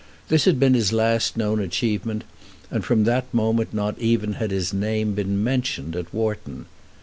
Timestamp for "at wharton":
5.95-6.65